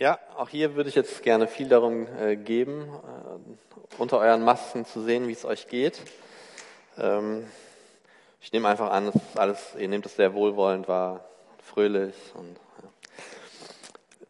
[0.00, 4.86] Ja, auch hier würde ich jetzt gerne viel darum äh, geben, äh, unter euren Masken
[4.86, 6.00] zu sehen, wie es euch geht.
[6.96, 7.44] Ähm,
[8.40, 11.26] ich nehme einfach an, es ist alles, ihr nehmt es sehr wohlwollend wahr,
[11.62, 12.14] fröhlich.
[12.32, 12.56] Und.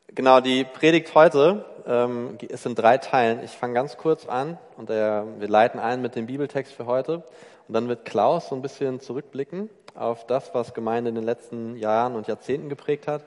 [0.09, 3.45] Genau, die Predigt heute ähm, ist in drei Teilen.
[3.45, 7.23] Ich fange ganz kurz an und der, wir leiten ein mit dem Bibeltext für heute.
[7.69, 11.77] Und dann wird Klaus so ein bisschen zurückblicken auf das, was Gemeinde in den letzten
[11.77, 13.23] Jahren und Jahrzehnten geprägt hat.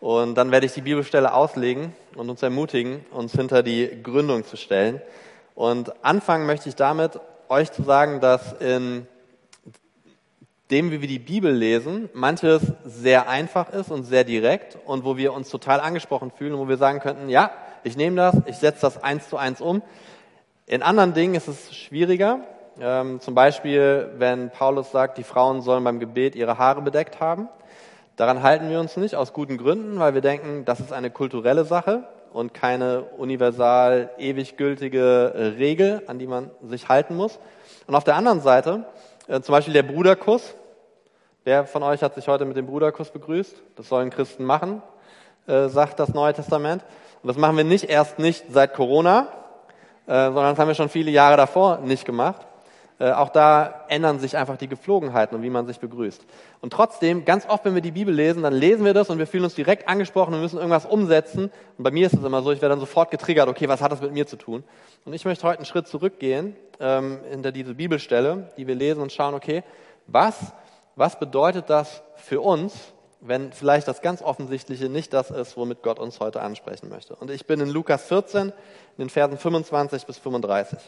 [0.00, 4.56] Und dann werde ich die Bibelstelle auslegen und uns ermutigen, uns hinter die Gründung zu
[4.56, 5.00] stellen.
[5.54, 7.18] Und anfangen möchte ich damit,
[7.48, 9.06] euch zu sagen, dass in
[10.70, 15.16] dem, wie wir die Bibel lesen, manches sehr einfach ist und sehr direkt und wo
[15.16, 17.50] wir uns total angesprochen fühlen und wo wir sagen könnten, ja,
[17.84, 19.82] ich nehme das, ich setze das eins zu eins um.
[20.66, 22.40] In anderen Dingen ist es schwieriger.
[22.80, 27.48] Ähm, zum Beispiel, wenn Paulus sagt, die Frauen sollen beim Gebet ihre Haare bedeckt haben.
[28.16, 31.66] Daran halten wir uns nicht aus guten Gründen, weil wir denken, das ist eine kulturelle
[31.66, 37.38] Sache und keine universal ewig gültige äh, Regel, an die man sich halten muss.
[37.86, 38.86] Und auf der anderen Seite,
[39.28, 40.54] äh, zum Beispiel der Bruderkuss.
[41.44, 43.54] Wer von euch hat sich heute mit dem Bruderkuss begrüßt?
[43.76, 44.82] Das sollen Christen machen,
[45.46, 46.82] äh, sagt das Neue Testament.
[47.22, 49.28] Und das machen wir nicht erst nicht seit Corona,
[50.06, 52.46] sondern das haben wir schon viele Jahre davor nicht gemacht.
[52.98, 56.24] Äh, auch da ändern sich einfach die Gepflogenheiten und wie man sich begrüßt.
[56.62, 59.26] Und trotzdem, ganz oft, wenn wir die Bibel lesen, dann lesen wir das und wir
[59.26, 61.50] fühlen uns direkt angesprochen und müssen irgendwas umsetzen.
[61.76, 63.92] Und bei mir ist es immer so, ich werde dann sofort getriggert, okay, was hat
[63.92, 64.64] das mit mir zu tun?
[65.04, 69.12] Und ich möchte heute einen Schritt zurückgehen ähm, hinter diese Bibelstelle, die wir lesen und
[69.12, 69.62] schauen, okay,
[70.06, 70.54] was,
[70.94, 75.98] was bedeutet das für uns, wenn vielleicht das ganz Offensichtliche nicht das ist, womit Gott
[75.98, 77.14] uns heute ansprechen möchte.
[77.16, 78.52] Und ich bin in Lukas 14, in
[78.98, 80.78] den Versen 25 bis 35.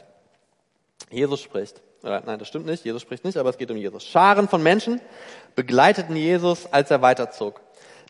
[1.11, 1.83] Jesus spricht.
[2.03, 2.85] Oder, nein, das stimmt nicht.
[2.85, 4.05] Jesus spricht nicht, aber es geht um Jesus.
[4.05, 5.01] Scharen von Menschen
[5.55, 7.61] begleiteten Jesus, als er weiterzog.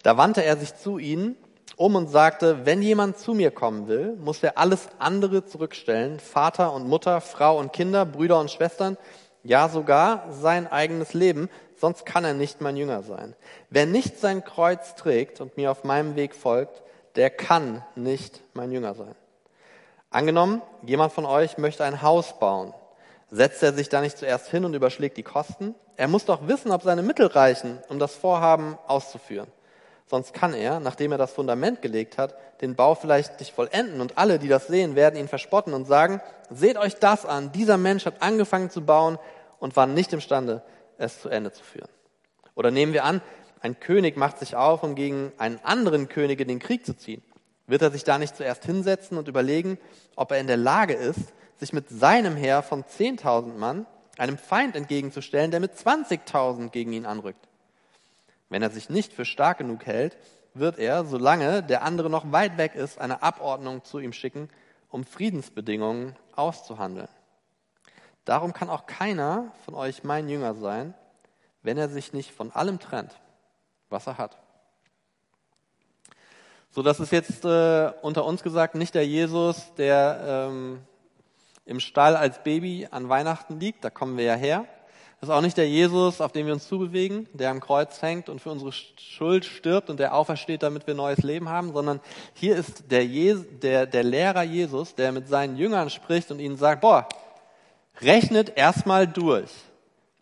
[0.02, 1.36] Da wandte er sich zu ihnen
[1.76, 6.72] um und sagte, wenn jemand zu mir kommen will, muss er alles andere zurückstellen, Vater
[6.72, 8.96] und Mutter, Frau und Kinder, Brüder und Schwestern,
[9.44, 13.36] ja sogar sein eigenes Leben, sonst kann er nicht mein Jünger sein.
[13.70, 16.82] Wer nicht sein Kreuz trägt und mir auf meinem Weg folgt,
[17.14, 19.14] der kann nicht mein Jünger sein.
[20.10, 22.74] Angenommen, jemand von euch möchte ein Haus bauen.
[23.30, 25.74] Setzt er sich da nicht zuerst hin und überschlägt die Kosten?
[25.96, 29.48] Er muss doch wissen, ob seine Mittel reichen, um das Vorhaben auszuführen.
[30.06, 34.16] Sonst kann er, nachdem er das Fundament gelegt hat, den Bau vielleicht nicht vollenden und
[34.16, 38.06] alle, die das sehen, werden ihn verspotten und sagen, seht euch das an, dieser Mensch
[38.06, 39.18] hat angefangen zu bauen
[39.58, 40.62] und war nicht imstande,
[40.96, 41.88] es zu Ende zu führen.
[42.54, 43.20] Oder nehmen wir an,
[43.60, 47.22] ein König macht sich auf, um gegen einen anderen König in den Krieg zu ziehen.
[47.66, 49.78] Wird er sich da nicht zuerst hinsetzen und überlegen,
[50.16, 53.86] ob er in der Lage ist, sich mit seinem Heer von 10.000 Mann
[54.16, 57.48] einem Feind entgegenzustellen, der mit 20.000 gegen ihn anrückt.
[58.48, 60.16] Wenn er sich nicht für stark genug hält,
[60.54, 64.48] wird er, solange der andere noch weit weg ist, eine Abordnung zu ihm schicken,
[64.90, 67.08] um Friedensbedingungen auszuhandeln.
[68.24, 70.94] Darum kann auch keiner von euch mein Jünger sein,
[71.62, 73.18] wenn er sich nicht von allem trennt,
[73.88, 74.38] was er hat.
[76.70, 80.80] So, das ist jetzt äh, unter uns gesagt nicht der Jesus, der ähm,
[81.68, 84.64] im Stall als Baby an Weihnachten liegt, da kommen wir ja her.
[85.20, 88.28] Das ist auch nicht der Jesus, auf den wir uns zubewegen, der am Kreuz hängt
[88.28, 92.00] und für unsere Schuld stirbt und der aufersteht, damit wir neues Leben haben, sondern
[92.34, 96.56] hier ist der, Je der, der Lehrer Jesus, der mit seinen Jüngern spricht und ihnen
[96.56, 97.06] sagt, boah,
[98.00, 99.50] rechnet erstmal durch,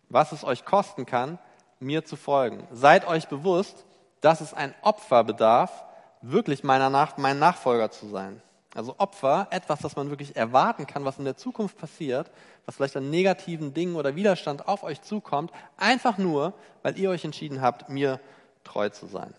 [0.09, 1.39] was es euch kosten kann,
[1.79, 2.67] mir zu folgen.
[2.71, 3.85] Seid euch bewusst,
[4.19, 5.85] dass es ein Opfer bedarf,
[6.21, 8.41] wirklich meiner Nach mein Nachfolger zu sein.
[8.77, 12.29] Also Opfer, etwas, das man wirklich erwarten kann, was in der Zukunft passiert,
[12.67, 17.25] was vielleicht an negativen Dingen oder Widerstand auf euch zukommt, einfach nur, weil ihr euch
[17.25, 18.19] entschieden habt, mir
[18.63, 19.33] treu zu sein.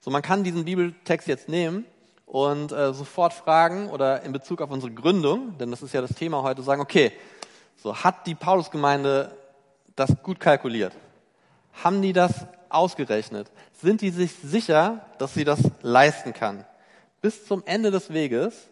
[0.00, 1.84] So, man kann diesen Bibeltext jetzt nehmen
[2.24, 6.14] und äh, sofort fragen oder in Bezug auf unsere Gründung, denn das ist ja das
[6.14, 7.10] Thema heute, sagen, okay,
[7.74, 9.36] so hat die Paulusgemeinde
[9.96, 10.92] das gut kalkuliert?
[11.82, 13.50] Haben die das ausgerechnet?
[13.82, 16.64] Sind die sich sicher, dass sie das leisten kann?
[17.20, 18.68] Bis zum Ende des Weges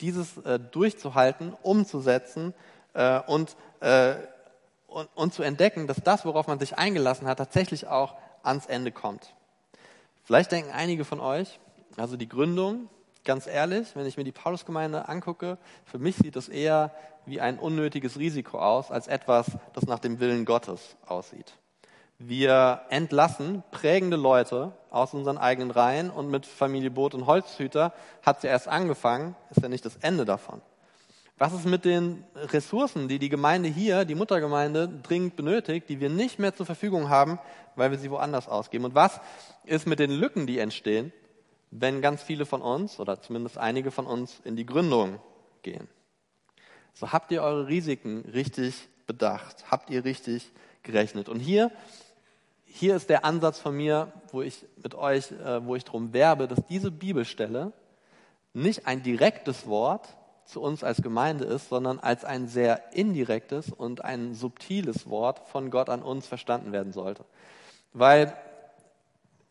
[0.00, 2.54] dieses äh, durchzuhalten, umzusetzen
[2.94, 4.14] äh, und, äh,
[4.86, 8.92] und, und zu entdecken, dass das, worauf man sich eingelassen hat, tatsächlich auch ans Ende
[8.92, 9.34] kommt.
[10.24, 11.60] Vielleicht denken einige von euch,
[11.96, 12.88] also die Gründung,
[13.24, 16.94] ganz ehrlich, wenn ich mir die Paulusgemeinde angucke, für mich sieht das eher
[17.26, 21.54] wie ein unnötiges Risiko aus, als etwas, das nach dem Willen Gottes aussieht.
[22.18, 28.40] Wir entlassen prägende Leute aus unseren eigenen Reihen und mit Familie Boot und Holzhüter hat
[28.40, 30.62] sie erst angefangen, ist ja nicht das Ende davon.
[31.36, 36.08] Was ist mit den Ressourcen, die die Gemeinde hier, die Muttergemeinde, dringend benötigt, die wir
[36.08, 37.40] nicht mehr zur Verfügung haben,
[37.74, 38.84] weil wir sie woanders ausgeben?
[38.84, 39.20] Und was
[39.64, 41.12] ist mit den Lücken, die entstehen,
[41.72, 45.18] wenn ganz viele von uns oder zumindest einige von uns in die Gründung
[45.62, 45.88] gehen.
[46.92, 50.52] So habt ihr eure Risiken richtig bedacht, habt ihr richtig
[50.84, 51.28] gerechnet.
[51.28, 51.72] Und hier,
[52.76, 56.48] hier ist der Ansatz von mir, wo ich mit euch, äh, wo ich darum werbe,
[56.48, 57.72] dass diese Bibelstelle
[58.52, 60.08] nicht ein direktes Wort
[60.44, 65.70] zu uns als Gemeinde ist, sondern als ein sehr indirektes und ein subtiles Wort von
[65.70, 67.24] Gott an uns verstanden werden sollte.
[67.92, 68.36] Weil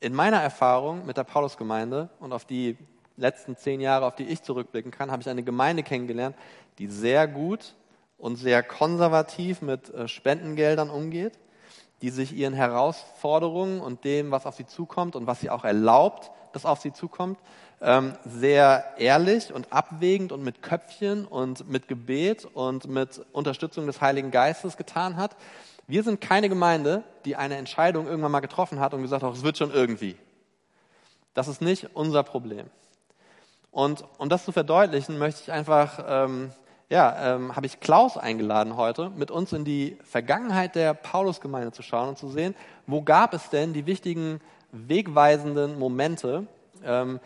[0.01, 2.77] in meiner Erfahrung mit der Paulusgemeinde und auf die
[3.15, 6.35] letzten zehn Jahre, auf die ich zurückblicken kann, habe ich eine Gemeinde kennengelernt,
[6.77, 7.73] die sehr gut
[8.17, 11.39] und sehr konservativ mit äh, Spendengeldern umgeht,
[12.03, 16.31] die sich ihren Herausforderungen und dem, was auf sie zukommt und was sie auch erlaubt,
[16.51, 17.39] dass auf sie zukommt,
[17.79, 24.01] ähm, sehr ehrlich und abwägend und mit Köpfchen und mit Gebet und mit Unterstützung des
[24.01, 25.37] Heiligen Geistes getan hat.
[25.87, 29.43] Wir sind keine Gemeinde, die eine Entscheidung irgendwann mal getroffen hat und gesagt hat, es
[29.43, 30.17] wird schon irgendwie.
[31.33, 32.65] Das ist nicht unser Problem.
[33.71, 36.51] Und um das zu verdeutlichen, möchte ich einfach, ähm,
[36.93, 41.81] ja, ähm, habe ich Klaus eingeladen heute, mit uns in die Vergangenheit der Paulusgemeinde zu
[41.81, 42.53] schauen und zu sehen,
[42.85, 44.39] wo gab es denn die wichtigen
[44.71, 46.45] wegweisenden Momente,
[46.85, 47.19] ähm,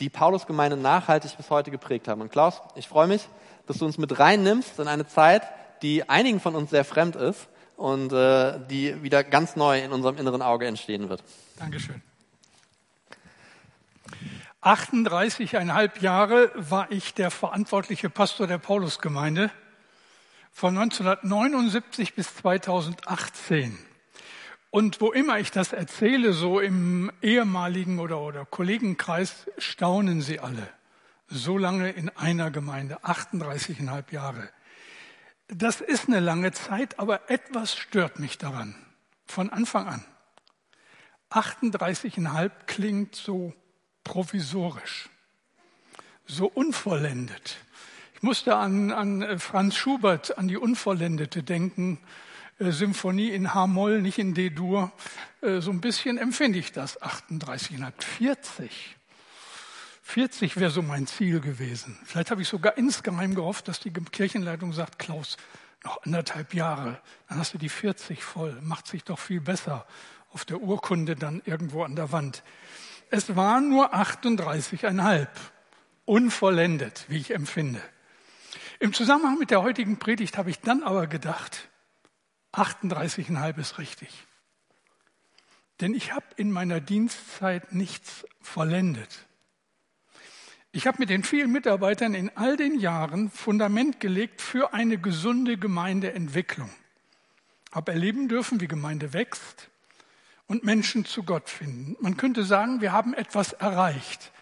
[0.00, 2.20] die Paulusgemeinde nachhaltig bis heute geprägt haben.
[2.20, 3.26] Und Klaus, ich freue mich,
[3.66, 5.44] dass du uns mit reinnimmst in eine Zeit,
[5.80, 7.48] die einigen von uns sehr fremd ist
[7.78, 11.22] und äh, die wieder ganz neu in unserem inneren Auge entstehen wird.
[11.58, 12.02] Dankeschön.
[14.62, 19.50] 38,5 Jahre war ich der verantwortliche Pastor der Paulusgemeinde
[20.52, 23.78] von 1979 bis 2018.
[24.68, 30.68] Und wo immer ich das erzähle, so im ehemaligen oder, oder Kollegenkreis, staunen sie alle.
[31.26, 34.50] So lange in einer Gemeinde, 38,5 Jahre.
[35.48, 38.74] Das ist eine lange Zeit, aber etwas stört mich daran.
[39.24, 40.04] Von Anfang an.
[41.30, 43.54] 38,5 klingt so
[44.10, 45.08] provisorisch,
[46.26, 47.58] so unvollendet.
[48.16, 52.00] Ich musste an, an Franz Schubert, an die Unvollendete denken,
[52.58, 54.90] äh, Symphonie in H-Moll, nicht in D-Dur.
[55.42, 58.96] Äh, so ein bisschen empfinde ich das, 38,5, 40.
[60.02, 61.96] 40 wäre so mein Ziel gewesen.
[62.04, 65.36] Vielleicht habe ich sogar insgeheim gehofft, dass die Kirchenleitung sagt, Klaus,
[65.84, 69.86] noch anderthalb Jahre, dann hast du die 40 voll, macht sich doch viel besser
[70.32, 72.42] auf der Urkunde dann irgendwo an der Wand.
[73.12, 75.26] Es waren nur 38,5,
[76.04, 77.82] unvollendet, wie ich empfinde.
[78.78, 81.68] Im Zusammenhang mit der heutigen Predigt habe ich dann aber gedacht,
[82.52, 84.08] 38,5 ist richtig.
[85.80, 89.26] Denn ich habe in meiner Dienstzeit nichts vollendet.
[90.70, 95.56] Ich habe mit den vielen Mitarbeitern in all den Jahren Fundament gelegt für eine gesunde
[95.56, 96.70] Gemeindeentwicklung.
[97.72, 99.69] Habe erleben dürfen, wie Gemeinde wächst
[100.50, 101.96] und Menschen zu Gott finden.
[102.00, 104.32] Man könnte sagen, wir haben etwas erreicht.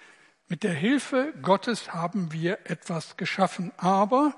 [0.49, 3.73] Mit der Hilfe Gottes haben wir etwas geschaffen.
[3.77, 4.33] Aber,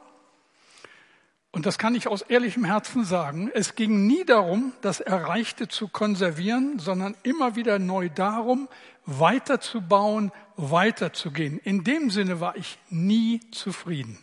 [1.53, 5.87] und das kann ich aus ehrlichem Herzen sagen, es ging nie darum, das Erreichte zu
[5.87, 8.69] konservieren, sondern immer wieder neu darum,
[9.07, 11.61] weiterzubauen, weiterzugehen.
[11.61, 14.19] In dem Sinne war ich nie zufrieden.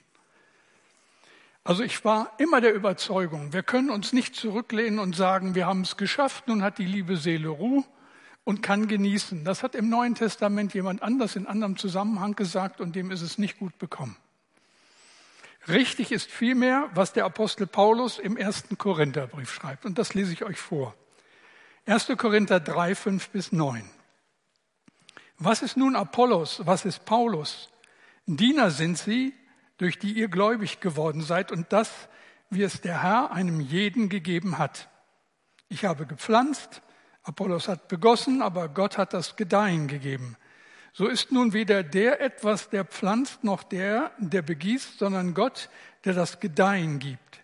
[1.67, 5.81] Also ich war immer der Überzeugung, wir können uns nicht zurücklehnen und sagen, wir haben
[5.81, 7.83] es geschafft, nun hat die liebe Seele Ruhe
[8.45, 9.43] und kann genießen.
[9.43, 13.37] Das hat im Neuen Testament jemand anders in anderem Zusammenhang gesagt und dem ist es
[13.37, 14.15] nicht gut bekommen.
[15.67, 20.45] Richtig ist vielmehr, was der Apostel Paulus im ersten Korintherbrief schreibt und das lese ich
[20.45, 20.95] euch vor.
[21.85, 22.13] 1.
[22.17, 23.83] Korinther 3, 5 bis 9.
[25.37, 26.61] Was ist nun Apollos?
[26.63, 27.67] Was ist Paulus?
[28.25, 29.33] Diener sind sie,
[29.77, 31.91] durch die ihr gläubig geworden seid und das,
[32.49, 34.89] wie es der Herr einem jeden gegeben hat.
[35.69, 36.81] Ich habe gepflanzt,
[37.23, 40.37] Apollos hat begossen, aber Gott hat das Gedeihen gegeben.
[40.93, 45.69] So ist nun weder der etwas, der pflanzt, noch der, der begießt, sondern Gott,
[46.05, 47.43] der das Gedeihen gibt.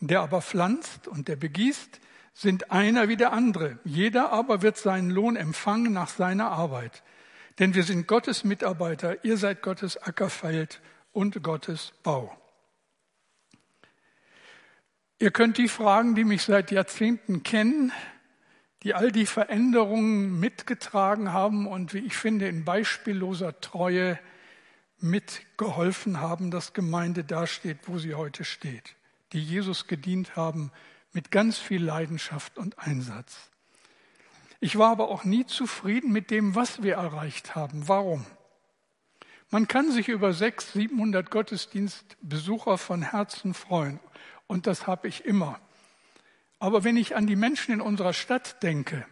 [0.00, 2.00] Der aber pflanzt und der begießt,
[2.32, 3.78] sind einer wie der andere.
[3.84, 7.04] Jeder aber wird seinen Lohn empfangen nach seiner Arbeit.
[7.58, 10.80] Denn wir sind Gottes Mitarbeiter, ihr seid Gottes Ackerfeld
[11.14, 12.36] und Gottes Bau.
[15.18, 17.92] Ihr könnt die fragen, die mich seit Jahrzehnten kennen,
[18.82, 24.18] die all die Veränderungen mitgetragen haben und wie ich finde in beispielloser Treue
[24.98, 28.96] mitgeholfen haben, dass Gemeinde dasteht, wo sie heute steht,
[29.32, 30.70] die Jesus gedient haben
[31.12, 33.50] mit ganz viel Leidenschaft und Einsatz.
[34.60, 37.88] Ich war aber auch nie zufrieden mit dem, was wir erreicht haben.
[37.88, 38.26] Warum?
[39.50, 44.00] Man kann sich über 600, 700 Gottesdienstbesucher von Herzen freuen.
[44.46, 45.60] Und das habe ich immer.
[46.58, 49.06] Aber wenn ich an die Menschen in unserer Stadt denke,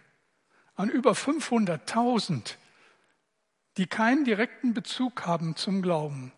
[0.74, 2.56] an über 500.000,
[3.76, 6.32] die keinen direkten Bezug haben zum Glauben,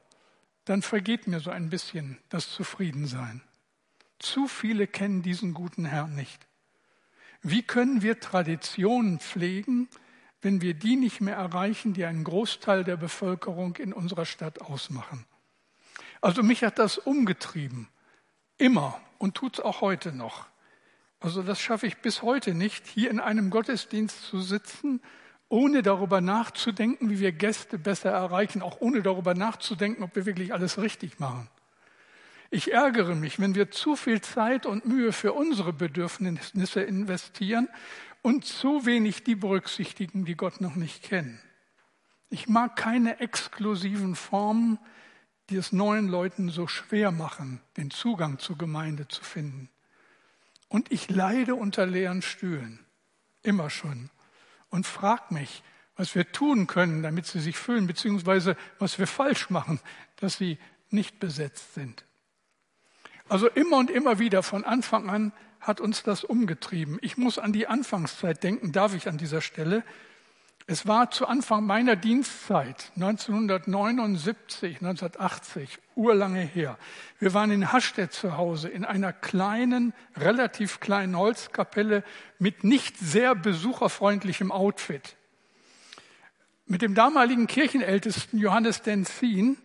[0.64, 3.42] dann vergeht mir so ein bisschen das Zufriedensein.
[4.18, 6.46] Zu viele kennen diesen guten Herrn nicht.
[7.42, 9.88] Wie können wir Traditionen pflegen,
[10.44, 15.24] wenn wir die nicht mehr erreichen, die einen Großteil der Bevölkerung in unserer Stadt ausmachen?
[16.20, 17.88] Also mich hat das umgetrieben.
[18.58, 20.46] Immer und tut es auch heute noch.
[21.20, 25.00] Also das schaffe ich bis heute nicht, hier in einem Gottesdienst zu sitzen,
[25.48, 30.52] ohne darüber nachzudenken, wie wir Gäste besser erreichen, auch ohne darüber nachzudenken, ob wir wirklich
[30.52, 31.48] alles richtig machen.
[32.50, 37.68] Ich ärgere mich, wenn wir zu viel Zeit und Mühe für unsere Bedürfnisse investieren
[38.24, 41.38] und zu wenig die berücksichtigen, die Gott noch nicht kennen.
[42.30, 44.78] Ich mag keine exklusiven Formen,
[45.50, 49.68] die es neuen Leuten so schwer machen, den Zugang zur Gemeinde zu finden.
[50.68, 52.78] Und ich leide unter leeren Stühlen,
[53.42, 54.08] immer schon,
[54.70, 55.62] und frag mich,
[55.94, 59.80] was wir tun können, damit sie sich füllen, beziehungsweise was wir falsch machen,
[60.16, 60.56] dass sie
[60.88, 62.06] nicht besetzt sind.
[63.28, 65.32] Also immer und immer wieder von Anfang an
[65.64, 66.98] hat uns das umgetrieben.
[67.00, 69.82] Ich muss an die Anfangszeit denken, darf ich an dieser Stelle.
[70.66, 76.78] Es war zu Anfang meiner Dienstzeit, 1979, 1980, urlange her.
[77.18, 82.04] Wir waren in Hastedt zu Hause, in einer kleinen, relativ kleinen Holzkapelle
[82.38, 85.16] mit nicht sehr besucherfreundlichem Outfit.
[86.66, 89.58] Mit dem damaligen Kirchenältesten Johannes Denzin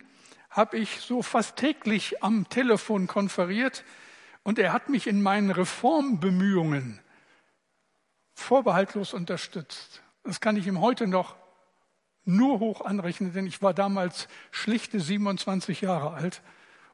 [0.50, 3.84] habe ich so fast täglich am Telefon konferiert
[4.42, 7.00] und er hat mich in meinen Reformbemühungen
[8.34, 10.02] vorbehaltlos unterstützt.
[10.24, 11.36] Das kann ich ihm heute noch
[12.24, 16.42] nur hoch anrechnen, denn ich war damals schlichte 27 Jahre alt.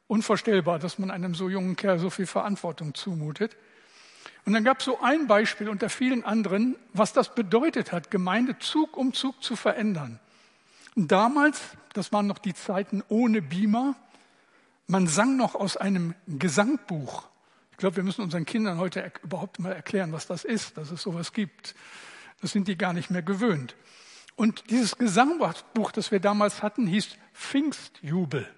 [0.07, 3.57] Unvorstellbar, dass man einem so jungen Kerl so viel Verantwortung zumutet.
[4.45, 8.57] Und dann gab es so ein Beispiel unter vielen anderen, was das bedeutet hat, Gemeinde
[8.59, 10.19] Zug um Zug zu verändern.
[10.95, 11.61] Und damals,
[11.93, 13.95] das waren noch die Zeiten ohne Beamer,
[14.87, 17.27] man sang noch aus einem Gesangbuch.
[17.77, 20.99] Ich glaube, wir müssen unseren Kindern heute überhaupt mal erklären, was das ist, dass es
[20.99, 21.75] sowas gibt.
[22.41, 23.75] Das sind die gar nicht mehr gewöhnt.
[24.35, 28.49] Und dieses Gesangbuch, das wir damals hatten, hieß Pfingstjubel.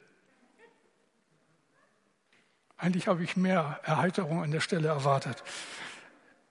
[2.78, 5.44] Eigentlich habe ich mehr Erheiterung an der Stelle erwartet.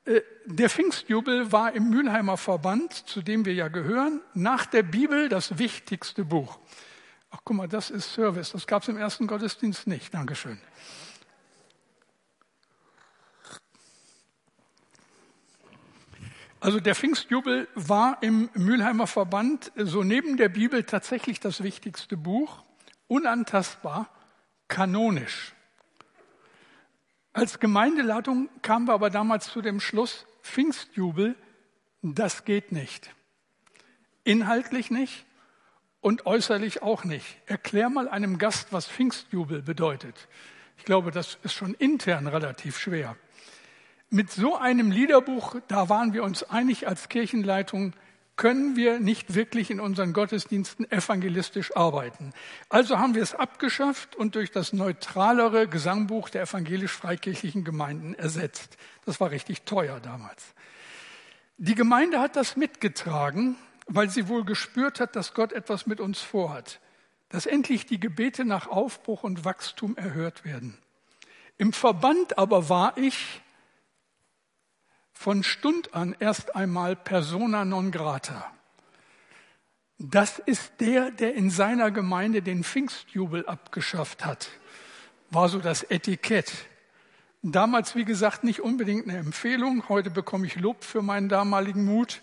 [0.04, 5.30] Äh, der Pfingstjubel war im Mülheimer Verband, zu dem wir ja gehören, nach der Bibel
[5.30, 6.58] das wichtigste Buch.
[7.30, 8.52] Ach, guck mal, das ist Service.
[8.52, 10.12] Das gab es im ersten Gottesdienst nicht.
[10.12, 10.60] Dankeschön.
[16.60, 22.64] Also der Pfingstjubel war im Mülheimer Verband so neben der Bibel tatsächlich das wichtigste Buch,
[23.06, 24.08] unantastbar,
[24.66, 25.54] kanonisch.
[27.32, 31.36] Als Gemeindeleitung kamen wir aber damals zu dem Schluss, Pfingstjubel,
[32.02, 33.10] das geht nicht.
[34.24, 35.26] Inhaltlich nicht
[36.00, 37.38] und äußerlich auch nicht.
[37.46, 40.26] Erklär mal einem Gast, was Pfingstjubel bedeutet.
[40.76, 43.16] Ich glaube, das ist schon intern relativ schwer.
[44.10, 47.92] Mit so einem Liederbuch, da waren wir uns einig als Kirchenleitung,
[48.36, 52.32] können wir nicht wirklich in unseren Gottesdiensten evangelistisch arbeiten.
[52.70, 58.78] Also haben wir es abgeschafft und durch das neutralere Gesangbuch der evangelisch-freikirchlichen Gemeinden ersetzt.
[59.04, 60.54] Das war richtig teuer damals.
[61.58, 66.20] Die Gemeinde hat das mitgetragen, weil sie wohl gespürt hat, dass Gott etwas mit uns
[66.20, 66.80] vorhat,
[67.28, 70.78] dass endlich die Gebete nach Aufbruch und Wachstum erhört werden.
[71.58, 73.42] Im Verband aber war ich
[75.18, 78.52] von Stund an erst einmal persona non grata.
[79.98, 84.48] Das ist der, der in seiner Gemeinde den Pfingstjubel abgeschafft hat,
[85.30, 86.52] war so das Etikett.
[87.42, 89.88] Damals, wie gesagt, nicht unbedingt eine Empfehlung.
[89.88, 92.20] Heute bekomme ich Lob für meinen damaligen Mut,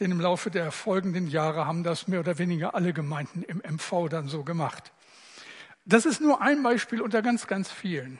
[0.00, 4.08] denn im Laufe der folgenden Jahre haben das mehr oder weniger alle Gemeinden im MV
[4.08, 4.90] dann so gemacht.
[5.84, 8.18] Das ist nur ein Beispiel unter ganz, ganz vielen.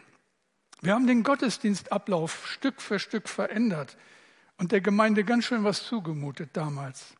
[0.82, 3.96] Wir haben den Gottesdienstablauf Stück für Stück verändert
[4.58, 7.14] und der Gemeinde ganz schön was zugemutet damals.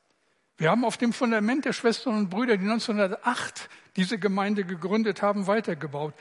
[0.59, 5.47] Wir haben auf dem Fundament der Schwestern und Brüder, die 1908 diese Gemeinde gegründet haben,
[5.47, 6.15] weitergebaut.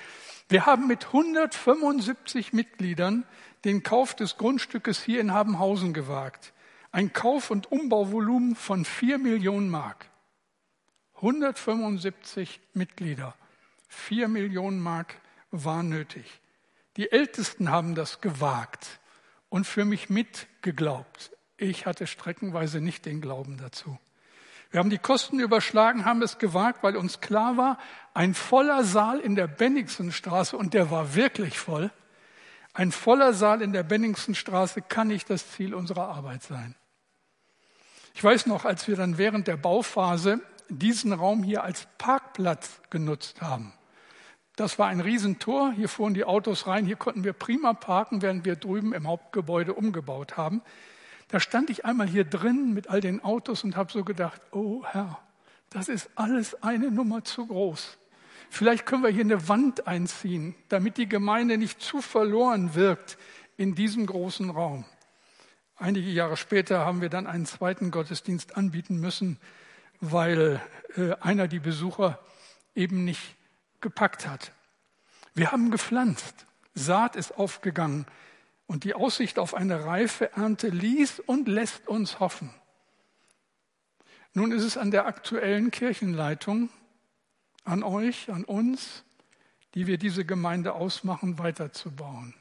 [0.49, 3.25] Wir haben mit 175 Mitgliedern
[3.63, 6.53] den Kauf des Grundstückes hier in Habenhausen gewagt.
[6.91, 10.05] Ein Kauf- und Umbauvolumen von 4 Millionen Mark.
[11.15, 13.35] 175 Mitglieder.
[13.87, 15.15] 4 Millionen Mark
[15.51, 16.41] war nötig.
[16.97, 18.99] Die Ältesten haben das gewagt
[19.49, 21.31] und für mich mitgeglaubt.
[21.57, 23.97] Ich hatte streckenweise nicht den Glauben dazu.
[24.71, 27.77] Wir haben die Kosten überschlagen, haben es gewagt, weil uns klar war,
[28.13, 31.91] ein voller Saal in der Benningsenstraße, und der war wirklich voll,
[32.75, 36.75] ein voller Saal in der Benningsenstraße kann nicht das Ziel unserer Arbeit sein.
[38.13, 43.41] Ich weiß noch, als wir dann während der Bauphase diesen Raum hier als Parkplatz genutzt
[43.41, 43.71] haben.
[44.55, 48.45] Das war ein Riesentor, hier fuhren die Autos rein, hier konnten wir prima parken, während
[48.45, 50.61] wir drüben im Hauptgebäude umgebaut haben.
[51.27, 54.83] Da stand ich einmal hier drin mit all den Autos und habe so gedacht, oh
[54.85, 55.19] Herr,
[55.71, 57.97] das ist alles eine Nummer zu groß.
[58.49, 63.17] Vielleicht können wir hier eine Wand einziehen, damit die Gemeinde nicht zu verloren wirkt
[63.57, 64.85] in diesem großen Raum.
[65.75, 69.37] Einige Jahre später haben wir dann einen zweiten Gottesdienst anbieten müssen,
[69.99, 70.61] weil
[70.95, 72.19] äh, einer die Besucher
[72.75, 73.35] eben nicht
[73.85, 74.51] gepackt hat.
[75.35, 78.07] Wir haben gepflanzt, Saat ist aufgegangen
[78.65, 82.49] und die Aussicht auf eine reife Ernte ließ und lässt uns hoffen.
[84.33, 86.69] Nun ist es an der aktuellen Kirchenleitung,
[87.63, 89.03] an euch, an uns,
[89.75, 92.33] die wir diese Gemeinde ausmachen, weiterzubauen.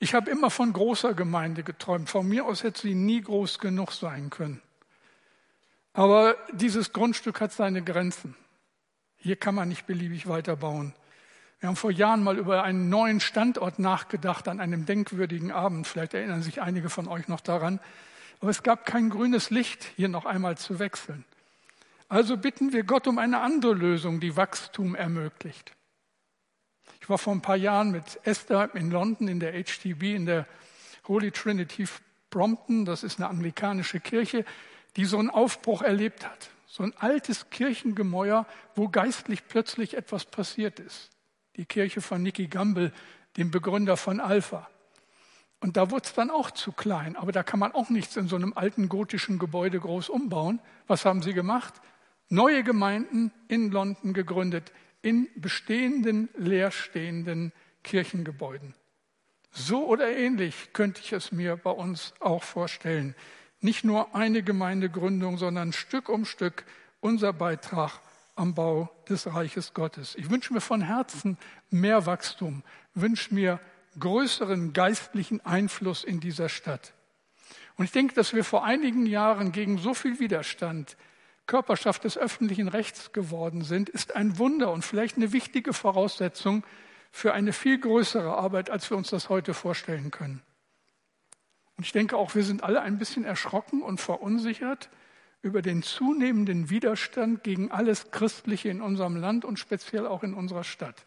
[0.00, 2.10] Ich habe immer von großer Gemeinde geträumt.
[2.10, 4.60] Von mir aus hätte sie nie groß genug sein können.
[5.92, 8.34] Aber dieses Grundstück hat seine Grenzen.
[9.18, 10.94] Hier kann man nicht beliebig weiterbauen.
[11.60, 15.88] Wir haben vor Jahren mal über einen neuen Standort nachgedacht an einem denkwürdigen Abend.
[15.88, 17.80] Vielleicht erinnern sich einige von euch noch daran.
[18.40, 21.24] Aber es gab kein grünes Licht, hier noch einmal zu wechseln.
[22.08, 25.72] Also bitten wir Gott um eine andere Lösung, die Wachstum ermöglicht.
[27.00, 30.46] Ich war vor ein paar Jahren mit Esther in London in der HTB, in der
[31.08, 31.86] Holy Trinity
[32.30, 32.84] Brompton.
[32.84, 34.44] Das ist eine anglikanische Kirche,
[34.96, 36.50] die so einen Aufbruch erlebt hat.
[36.70, 41.10] So ein altes Kirchengemäuer, wo geistlich plötzlich etwas passiert ist.
[41.56, 42.92] Die Kirche von Nicky Gamble,
[43.38, 44.68] dem Begründer von Alpha.
[45.60, 47.16] Und da wurde es dann auch zu klein.
[47.16, 50.60] Aber da kann man auch nichts in so einem alten gotischen Gebäude groß umbauen.
[50.86, 51.72] Was haben sie gemacht?
[52.28, 54.70] Neue Gemeinden in London gegründet,
[55.00, 58.74] in bestehenden, leerstehenden Kirchengebäuden.
[59.50, 63.14] So oder ähnlich könnte ich es mir bei uns auch vorstellen.
[63.60, 66.64] Nicht nur eine Gemeindegründung, sondern Stück um Stück
[67.00, 68.00] unser Beitrag
[68.36, 70.14] am Bau des Reiches Gottes.
[70.14, 71.36] Ich wünsche mir von Herzen
[71.70, 72.62] mehr Wachstum,
[72.94, 73.60] wünsche mir
[73.98, 76.92] größeren geistlichen Einfluss in dieser Stadt.
[77.76, 80.96] Und ich denke, dass wir vor einigen Jahren gegen so viel Widerstand
[81.46, 86.62] Körperschaft des öffentlichen Rechts geworden sind, ist ein Wunder und vielleicht eine wichtige Voraussetzung
[87.10, 90.42] für eine viel größere Arbeit, als wir uns das heute vorstellen können.
[91.78, 94.90] Und ich denke auch, wir sind alle ein bisschen erschrocken und verunsichert
[95.42, 100.64] über den zunehmenden Widerstand gegen alles Christliche in unserem Land und speziell auch in unserer
[100.64, 101.06] Stadt.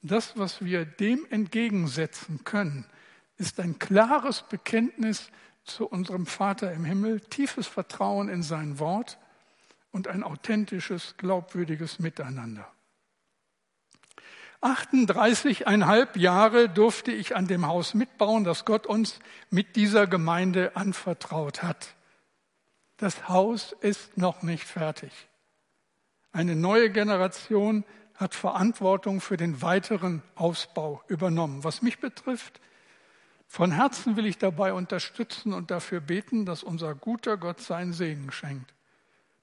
[0.00, 2.86] Das, was wir dem entgegensetzen können,
[3.36, 5.30] ist ein klares Bekenntnis
[5.64, 9.18] zu unserem Vater im Himmel, tiefes Vertrauen in sein Wort
[9.90, 12.66] und ein authentisches, glaubwürdiges Miteinander.
[14.66, 21.62] 38,5 Jahre durfte ich an dem Haus mitbauen, das Gott uns mit dieser Gemeinde anvertraut
[21.62, 21.94] hat.
[22.96, 25.12] Das Haus ist noch nicht fertig.
[26.32, 31.62] Eine neue Generation hat Verantwortung für den weiteren Ausbau übernommen.
[31.62, 32.60] Was mich betrifft,
[33.46, 38.32] von Herzen will ich dabei unterstützen und dafür beten, dass unser guter Gott seinen Segen
[38.32, 38.74] schenkt,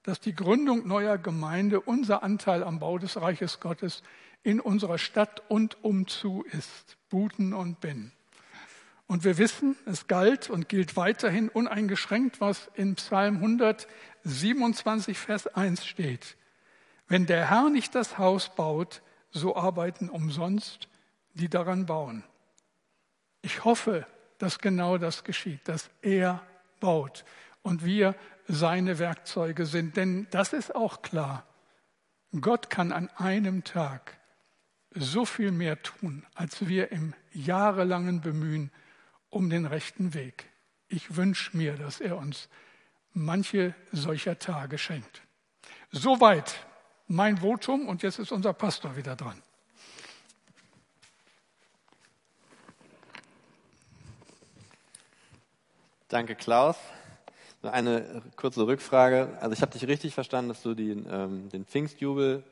[0.02, 4.02] dass die Gründung neuer Gemeinde unser Anteil am Bau des Reiches Gottes
[4.44, 8.12] in unserer Stadt und umzu ist, Buten und Bin.
[9.06, 15.84] Und wir wissen, es galt und gilt weiterhin uneingeschränkt, was in Psalm 127, Vers 1
[15.84, 16.36] steht.
[17.08, 20.88] Wenn der Herr nicht das Haus baut, so arbeiten umsonst
[21.34, 22.22] die daran bauen.
[23.42, 24.06] Ich hoffe,
[24.38, 26.42] dass genau das geschieht, dass er
[26.80, 27.24] baut
[27.62, 28.14] und wir
[28.46, 29.96] seine Werkzeuge sind.
[29.96, 31.46] Denn das ist auch klar.
[32.40, 34.16] Gott kann an einem Tag
[34.94, 38.70] so viel mehr tun, als wir im jahrelangen Bemühen
[39.28, 40.46] um den rechten Weg.
[40.88, 42.48] Ich wünsche mir, dass er uns
[43.12, 45.22] manche solcher Tage schenkt.
[45.90, 46.66] Soweit
[47.06, 49.40] mein Votum und jetzt ist unser Pastor wieder dran.
[56.08, 56.76] Danke, Klaus.
[57.62, 59.36] Eine kurze Rückfrage.
[59.40, 62.44] Also ich habe dich richtig verstanden, dass du den, ähm, den Pfingstjubel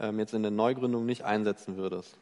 [0.00, 2.16] ähm, jetzt in der Neugründung nicht einsetzen würdest.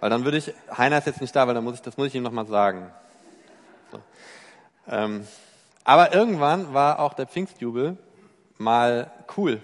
[0.00, 2.08] Weil dann würde ich, Heiner ist jetzt nicht da, weil dann muss ich, das muss
[2.08, 2.90] ich ihm nochmal sagen.
[3.92, 4.00] So.
[4.88, 5.26] Ähm,
[5.84, 7.96] aber irgendwann war auch der Pfingstjubel
[8.58, 9.60] mal cool,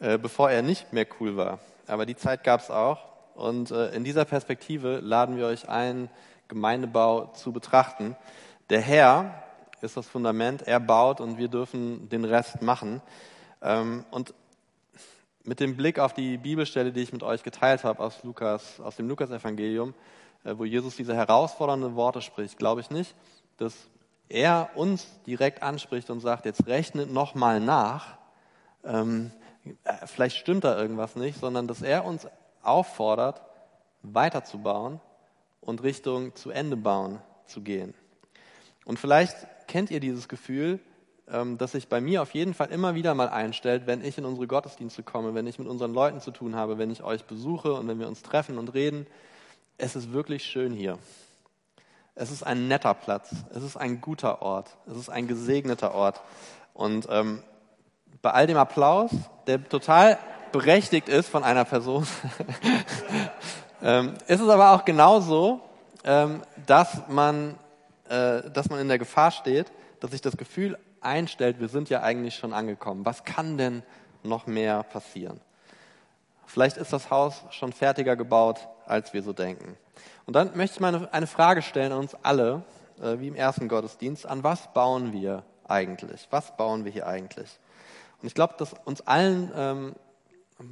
[0.00, 1.58] äh, bevor er nicht mehr cool war.
[1.86, 3.04] Aber die Zeit gab es auch.
[3.34, 6.08] Und äh, in dieser Perspektive laden wir euch ein,
[6.48, 8.16] Gemeindebau zu betrachten.
[8.70, 9.42] Der Herr
[9.80, 13.02] ist das Fundament, er baut und wir dürfen den Rest machen.
[13.62, 14.32] Ähm, und
[15.46, 18.96] mit dem Blick auf die Bibelstelle, die ich mit euch geteilt habe aus, Lukas, aus
[18.96, 19.94] dem Lukas-Evangelium,
[20.44, 23.14] äh, wo Jesus diese herausfordernden Worte spricht, glaube ich nicht,
[23.56, 23.74] dass
[24.28, 28.18] er uns direkt anspricht und sagt, jetzt rechnet nochmal nach,
[28.84, 29.30] ähm,
[29.84, 32.26] äh, vielleicht stimmt da irgendwas nicht, sondern dass er uns
[32.62, 33.40] auffordert,
[34.02, 35.00] weiterzubauen
[35.60, 37.94] und Richtung zu Ende bauen zu gehen.
[38.84, 39.36] Und vielleicht
[39.68, 40.80] kennt ihr dieses Gefühl,
[41.30, 44.24] ähm, das sich bei mir auf jeden Fall immer wieder mal einstellt, wenn ich in
[44.24, 47.72] unsere Gottesdienste komme, wenn ich mit unseren Leuten zu tun habe, wenn ich euch besuche
[47.74, 49.06] und wenn wir uns treffen und reden.
[49.78, 50.98] Es ist wirklich schön hier.
[52.14, 53.30] Es ist ein netter Platz.
[53.54, 54.76] Es ist ein guter Ort.
[54.90, 56.22] Es ist ein gesegneter Ort.
[56.72, 57.42] Und ähm,
[58.22, 59.10] bei all dem Applaus,
[59.46, 60.18] der total
[60.52, 62.06] berechtigt ist von einer Person,
[63.82, 65.60] ähm, ist es aber auch genauso,
[66.04, 67.58] ähm, dass, man,
[68.08, 72.02] äh, dass man in der Gefahr steht, dass sich das Gefühl einstellt, wir sind ja
[72.02, 73.06] eigentlich schon angekommen.
[73.06, 73.82] Was kann denn
[74.22, 75.40] noch mehr passieren?
[76.46, 79.76] Vielleicht ist das Haus schon fertiger gebaut, als wir so denken.
[80.26, 82.62] Und dann möchte ich mal eine Frage stellen an uns alle,
[83.00, 84.26] äh, wie im ersten Gottesdienst.
[84.26, 86.28] An was bauen wir eigentlich?
[86.30, 87.58] Was bauen wir hier eigentlich?
[88.20, 89.94] Und ich glaube, dass uns allen ähm,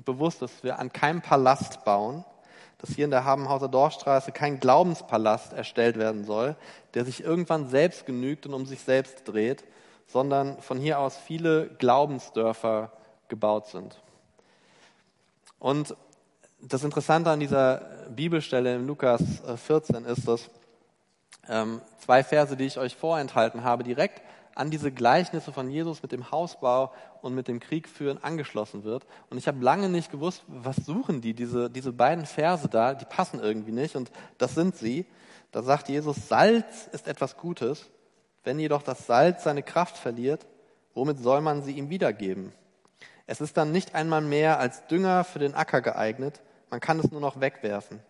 [0.05, 2.25] bewusst ist, dass wir an keinem Palast bauen,
[2.79, 6.57] dass hier in der Habenhauser Dorfstraße kein Glaubenspalast erstellt werden soll,
[6.95, 9.65] der sich irgendwann selbst genügt und um sich selbst dreht,
[10.07, 12.93] sondern von hier aus viele Glaubensdörfer
[13.29, 14.01] gebaut sind.
[15.59, 15.97] Und
[16.61, 17.79] das Interessante an dieser
[18.11, 19.23] Bibelstelle in Lukas
[19.67, 20.51] 14 äh, ist, dass
[21.49, 24.23] ähm, zwei Verse, die ich euch vorenthalten habe, direkt
[24.55, 29.05] an diese Gleichnisse von Jesus mit dem Hausbau und mit dem Krieg führen angeschlossen wird.
[29.31, 33.05] Und ich habe lange nicht gewusst, was suchen die, diese, diese beiden Verse da, die
[33.05, 33.97] passen irgendwie nicht.
[33.97, 35.07] Und das sind sie.
[35.51, 37.91] Da sagt Jesus, Salz ist etwas Gutes.
[38.45, 40.47] Wenn jedoch das Salz seine Kraft verliert,
[40.95, 42.53] womit soll man sie ihm wiedergeben?
[43.27, 47.11] Es ist dann nicht einmal mehr als Dünger für den Acker geeignet, man kann es
[47.11, 48.01] nur noch wegwerfen.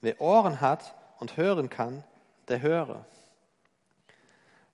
[0.00, 2.04] Wer Ohren hat und hören kann,
[2.48, 3.04] der höre.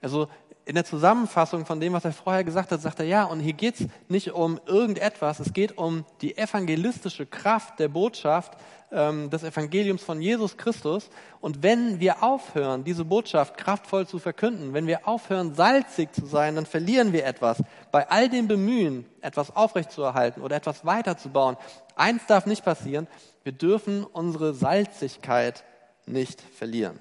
[0.01, 0.29] Also
[0.67, 3.53] in der Zusammenfassung von dem, was er vorher gesagt hat, sagt er, ja, und hier
[3.53, 8.53] geht es nicht um irgendetwas, es geht um die evangelistische Kraft der Botschaft
[8.91, 11.09] ähm, des Evangeliums von Jesus Christus.
[11.41, 16.57] Und wenn wir aufhören, diese Botschaft kraftvoll zu verkünden, wenn wir aufhören, salzig zu sein,
[16.57, 17.63] dann verlieren wir etwas.
[17.93, 21.57] Bei all dem Bemühen, etwas aufrechtzuerhalten oder etwas weiterzubauen,
[21.95, 23.07] eins darf nicht passieren,
[23.45, 25.63] wir dürfen unsere Salzigkeit
[26.07, 26.99] nicht verlieren.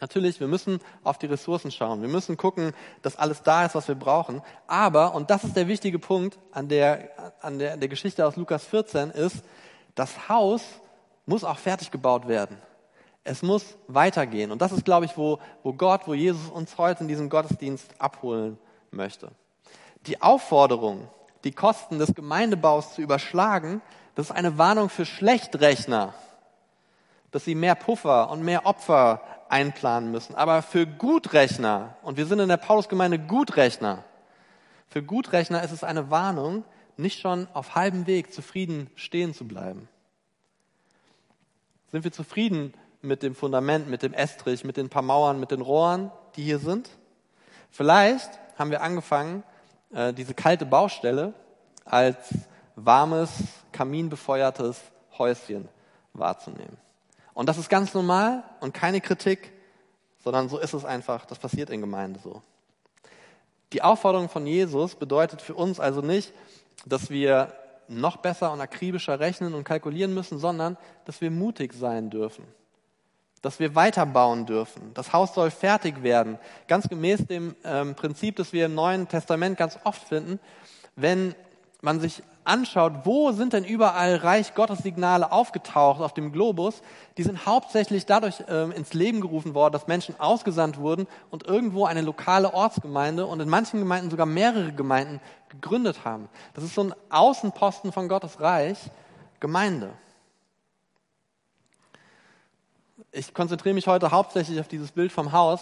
[0.00, 2.00] Natürlich, wir müssen auf die Ressourcen schauen.
[2.00, 4.42] Wir müssen gucken, dass alles da ist, was wir brauchen.
[4.66, 7.10] Aber, und das ist der wichtige Punkt an der,
[7.42, 9.44] an der, der Geschichte aus Lukas 14, ist,
[9.94, 10.62] das Haus
[11.26, 12.56] muss auch fertig gebaut werden.
[13.24, 14.50] Es muss weitergehen.
[14.50, 17.86] Und das ist, glaube ich, wo, wo Gott, wo Jesus uns heute in diesem Gottesdienst
[17.98, 18.58] abholen
[18.90, 19.30] möchte.
[20.06, 21.08] Die Aufforderung,
[21.44, 23.82] die Kosten des Gemeindebaus zu überschlagen,
[24.14, 26.14] das ist eine Warnung für Schlechtrechner,
[27.30, 30.34] dass sie mehr Puffer und mehr Opfer einplanen müssen.
[30.34, 34.04] Aber für Gutrechner, und wir sind in der Paulusgemeinde Gutrechner,
[34.88, 36.64] für Gutrechner ist es eine Warnung,
[36.96, 39.88] nicht schon auf halbem Weg zufrieden stehen zu bleiben.
[41.90, 45.60] Sind wir zufrieden mit dem Fundament, mit dem Estrich, mit den paar Mauern, mit den
[45.60, 46.90] Rohren, die hier sind?
[47.70, 49.42] Vielleicht haben wir angefangen,
[49.92, 51.32] äh, diese kalte Baustelle
[51.84, 52.16] als
[52.76, 53.30] warmes,
[53.72, 54.80] kaminbefeuertes
[55.18, 55.68] Häuschen
[56.12, 56.76] wahrzunehmen.
[57.34, 59.52] Und das ist ganz normal und keine Kritik,
[60.22, 61.26] sondern so ist es einfach.
[61.26, 62.42] Das passiert in Gemeinde so.
[63.72, 66.32] Die Aufforderung von Jesus bedeutet für uns also nicht,
[66.86, 67.52] dass wir
[67.88, 72.44] noch besser und akribischer rechnen und kalkulieren müssen, sondern dass wir mutig sein dürfen.
[73.42, 74.92] Dass wir weiterbauen dürfen.
[74.94, 76.38] Das Haus soll fertig werden.
[76.68, 80.38] Ganz gemäß dem ähm, Prinzip, das wir im Neuen Testament ganz oft finden.
[80.94, 81.34] Wenn
[81.80, 86.82] man sich anschaut, wo sind denn überall Reich Gottes Signale aufgetaucht auf dem Globus,
[87.16, 91.84] die sind hauptsächlich dadurch äh, ins Leben gerufen worden, dass Menschen ausgesandt wurden und irgendwo
[91.84, 96.28] eine lokale Ortsgemeinde und in manchen Gemeinden sogar mehrere Gemeinden gegründet haben.
[96.54, 98.78] Das ist so ein Außenposten von Gottes Reich,
[99.38, 99.90] Gemeinde.
[103.12, 105.60] Ich konzentriere mich heute hauptsächlich auf dieses Bild vom Haus,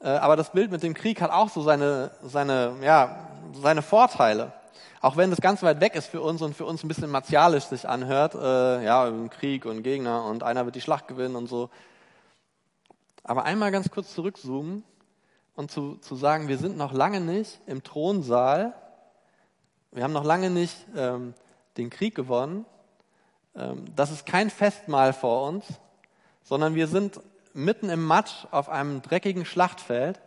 [0.00, 4.52] äh, aber das Bild mit dem Krieg hat auch so seine, seine, ja, seine Vorteile.
[5.00, 7.64] Auch wenn das ganz weit weg ist für uns und für uns ein bisschen martialisch
[7.64, 11.70] sich anhört, äh, ja, Krieg und Gegner und einer wird die Schlacht gewinnen und so.
[13.22, 14.82] Aber einmal ganz kurz zurückzoomen
[15.54, 18.74] und zu, zu sagen, wir sind noch lange nicht im Thronsaal,
[19.92, 21.34] wir haben noch lange nicht ähm,
[21.76, 22.64] den Krieg gewonnen,
[23.54, 25.66] ähm, das ist kein Festmahl vor uns,
[26.42, 27.20] sondern wir sind
[27.52, 30.20] mitten im Matsch auf einem dreckigen Schlachtfeld.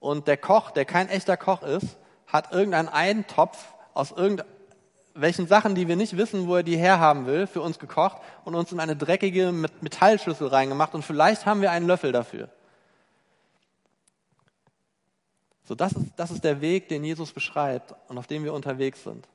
[0.00, 5.88] Und der Koch, der kein echter Koch ist, hat irgendeinen Eintopf aus irgendwelchen Sachen, die
[5.88, 8.94] wir nicht wissen, wo er die herhaben will, für uns gekocht und uns in eine
[8.94, 12.48] dreckige Metallschüssel reingemacht und vielleicht haben wir einen Löffel dafür.
[15.64, 19.02] So, das ist, das ist der Weg, den Jesus beschreibt und auf dem wir unterwegs
[19.02, 19.26] sind.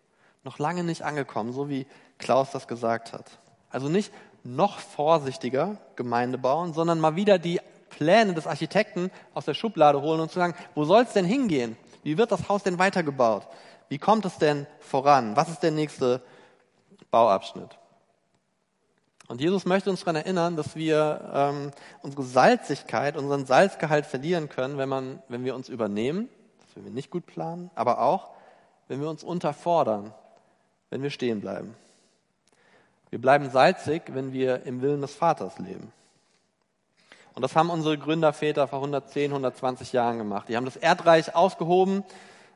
[0.45, 1.85] Noch lange nicht angekommen, so wie
[2.17, 3.25] Klaus das gesagt hat.
[3.69, 4.13] Also nicht
[4.45, 10.21] noch vorsichtiger Gemeinde bauen, sondern mal wieder die Pläne des Architekten aus der Schublade holen
[10.21, 11.75] und zu sagen, wo soll es denn hingehen?
[12.03, 13.47] Wie wird das Haus denn weitergebaut?
[13.89, 15.35] Wie kommt es denn voran?
[15.35, 16.21] Was ist der nächste
[17.11, 17.77] Bauabschnitt?
[19.27, 24.77] Und Jesus möchte uns daran erinnern, dass wir ähm, unsere Salzigkeit, unseren Salzgehalt verlieren können,
[24.77, 26.29] wenn, man, wenn wir uns übernehmen,
[26.61, 28.31] dass wir nicht gut planen, aber auch,
[28.87, 30.13] wenn wir uns unterfordern,
[30.89, 31.75] wenn wir stehen bleiben.
[33.09, 35.93] Wir bleiben salzig, wenn wir im Willen des Vaters leben.
[37.35, 40.49] Und das haben unsere Gründerväter vor 110, 120 Jahren gemacht.
[40.49, 42.03] Die haben das Erdreich ausgehoben,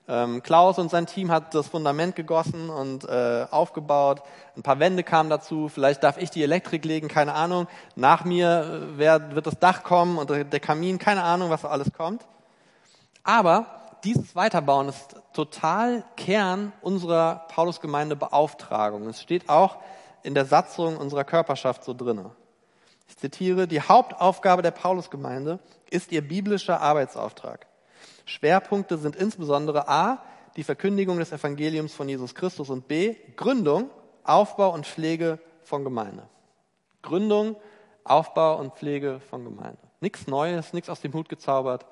[0.07, 4.21] ähm, Klaus und sein Team hat das Fundament gegossen und äh, aufgebaut.
[4.55, 5.67] Ein paar Wände kamen dazu.
[5.67, 7.67] Vielleicht darf ich die Elektrik legen, keine Ahnung.
[7.95, 11.91] Nach mir äh, wer, wird das Dach kommen und der Kamin, keine Ahnung, was alles
[11.91, 12.25] kommt.
[13.23, 13.65] Aber
[14.05, 19.09] dieses Weiterbauen ist total Kern unserer Paulusgemeinde Beauftragung.
[19.09, 19.77] Es steht auch
[20.23, 22.31] in der Satzung unserer Körperschaft so drinne.
[23.09, 27.67] Ich zitiere, die Hauptaufgabe der Paulusgemeinde ist ihr biblischer Arbeitsauftrag.
[28.27, 30.21] Schwerpunkte sind insbesondere A,
[30.57, 33.89] die Verkündigung des Evangeliums von Jesus Christus und B, Gründung,
[34.23, 36.27] Aufbau und Pflege von Gemeinde.
[37.01, 37.55] Gründung,
[38.03, 39.79] Aufbau und Pflege von Gemeinde.
[40.01, 41.85] Nichts Neues, nichts aus dem Hut gezaubert.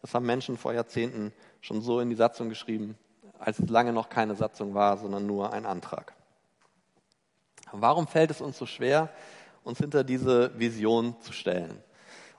[0.00, 2.96] Das haben Menschen vor Jahrzehnten schon so in die Satzung geschrieben,
[3.38, 6.14] als es lange noch keine Satzung war, sondern nur ein Antrag.
[7.70, 9.10] Warum fällt es uns so schwer,
[9.62, 11.82] uns hinter diese Vision zu stellen?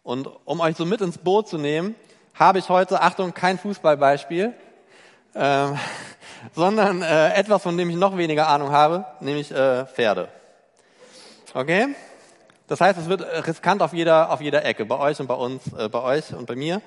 [0.02, 1.96] Und um euch so mit ins Boot zu nehmen,
[2.34, 4.54] habe ich heute, Achtung, kein Fußballbeispiel,
[5.36, 5.80] ähm,
[6.54, 10.30] sondern äh, etwas, von dem ich noch weniger Ahnung habe, nämlich äh, Pferde.
[11.54, 11.90] Okay?
[12.68, 15.62] Das heißt, es wird riskant auf jeder, auf jeder Ecke, bei euch und bei uns,
[15.74, 16.82] äh, bei euch und bei mir.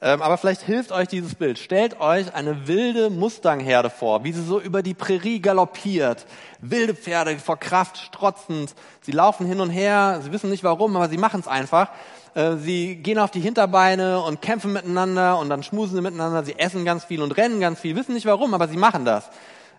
[0.00, 1.58] Ähm, aber vielleicht hilft euch dieses Bild.
[1.58, 6.24] Stellt euch eine wilde Mustangherde vor, wie sie so über die Prärie galoppiert.
[6.60, 8.74] Wilde Pferde vor Kraft strotzend.
[9.00, 11.90] Sie laufen hin und her, sie wissen nicht warum, aber sie machen es einfach.
[12.34, 16.44] Äh, sie gehen auf die Hinterbeine und kämpfen miteinander und dann schmusen sie miteinander.
[16.44, 19.28] Sie essen ganz viel und rennen ganz viel, wissen nicht warum, aber sie machen das.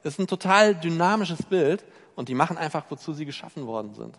[0.03, 4.17] Das ist ein total dynamisches Bild und die machen einfach, wozu sie geschaffen worden sind.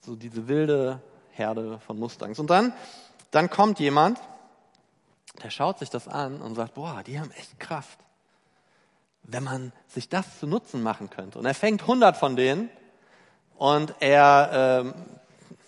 [0.00, 1.00] So diese wilde
[1.32, 2.38] Herde von Mustangs.
[2.38, 2.72] Und dann,
[3.32, 4.20] dann kommt jemand,
[5.42, 7.98] der schaut sich das an und sagt, boah, die haben echt Kraft.
[9.22, 11.38] Wenn man sich das zu Nutzen machen könnte.
[11.38, 12.70] Und er fängt 100 von denen
[13.56, 14.94] und er ähm,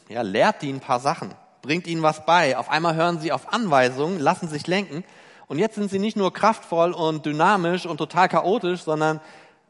[0.08, 2.56] ja, lehrt die ein paar Sachen, bringt ihnen was bei.
[2.56, 5.04] Auf einmal hören sie auf Anweisungen, lassen sich lenken.
[5.48, 9.20] Und jetzt sind sie nicht nur kraftvoll und dynamisch und total chaotisch, sondern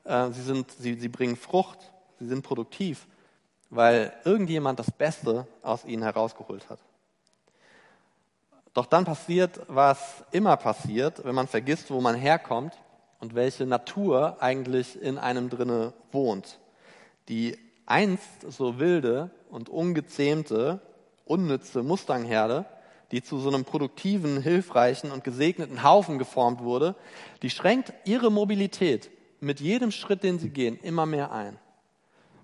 [0.05, 1.79] äh, sie, sind, sie, sie bringen Frucht,
[2.19, 3.07] sie sind produktiv,
[3.71, 6.81] weil irgendjemand das Beste aus ihnen herausgeholt hat.
[8.75, 12.75] Doch dann passiert, was immer passiert, wenn man vergisst, wo man herkommt
[13.21, 16.59] und welche Natur eigentlich in einem drinne wohnt.
[17.29, 20.81] Die einst so wilde und ungezähmte,
[21.25, 22.67] unnütze Mustangherde,
[23.11, 26.95] die zu so einem produktiven, hilfreichen und gesegneten Haufen geformt wurde,
[27.43, 31.59] die schränkt ihre Mobilität mit jedem Schritt, den sie gehen, immer mehr ein.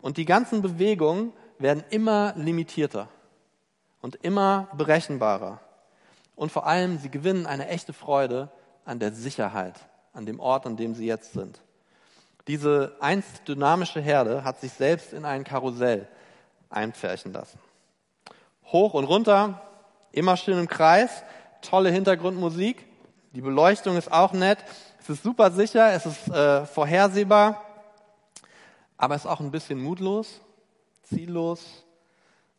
[0.01, 3.09] Und die ganzen Bewegungen werden immer limitierter
[4.01, 5.61] und immer berechenbarer.
[6.37, 8.51] Und vor allem, sie gewinnen eine echte Freude
[8.85, 9.75] an der Sicherheit,
[10.12, 11.61] an dem Ort, an dem sie jetzt sind.
[12.47, 16.09] Diese einst dynamische Herde hat sich selbst in ein Karussell
[16.68, 17.59] einpferchen lassen.
[18.66, 19.62] Hoch und runter,
[20.12, 21.23] immer schön im Kreis,
[21.62, 22.85] tolle Hintergrundmusik,
[23.33, 24.59] die Beleuchtung ist auch nett,
[25.01, 27.62] es ist super sicher, es ist äh, vorhersehbar,
[28.97, 30.40] aber es ist auch ein bisschen mutlos,
[31.03, 31.85] ziellos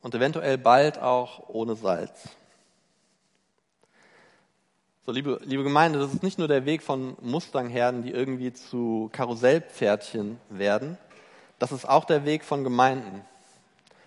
[0.01, 2.29] und eventuell bald auch ohne Salz.
[5.07, 9.07] So, liebe, liebe Gemeinde, das ist nicht nur der Weg von Mustangherden, die irgendwie zu
[9.11, 10.97] Karussellpferdchen werden.
[11.59, 13.21] Das ist auch der Weg von Gemeinden.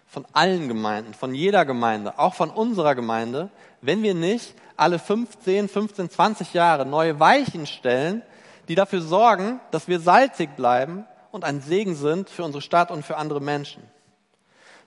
[0.08, 3.48] Von allen Gemeinden, von jeder Gemeinde, auch von unserer Gemeinde,
[3.80, 8.22] wenn wir nicht alle 15, 15, 20 Jahre neue Weichen stellen,
[8.66, 13.04] die dafür sorgen, dass wir salzig bleiben und ein Segen sind für unsere Stadt und
[13.04, 13.84] für andere Menschen.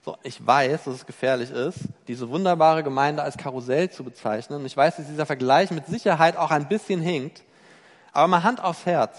[0.04, 4.66] So, ich weiß, dass es gefährlich ist, diese wunderbare Gemeinde als Karussell zu bezeichnen.
[4.66, 7.44] Ich weiß, dass dieser Vergleich mit Sicherheit auch ein bisschen hinkt.
[8.12, 9.16] Aber mal Hand aufs Herz.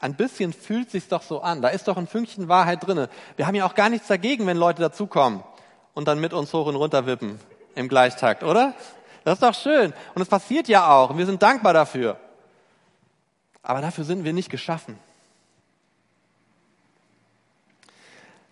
[0.00, 1.62] Ein bisschen fühlt sich's doch so an.
[1.62, 3.08] Da ist doch ein Fünkchen Wahrheit drinne.
[3.36, 5.44] Wir haben ja auch gar nichts dagegen, wenn Leute dazukommen
[5.94, 7.38] und dann mit uns hoch und runter wippen
[7.76, 8.74] im Gleichtakt, oder?
[9.22, 9.94] Das ist doch schön.
[10.14, 11.10] Und es passiert ja auch.
[11.10, 12.18] Und wir sind dankbar dafür.
[13.62, 14.98] Aber dafür sind wir nicht geschaffen.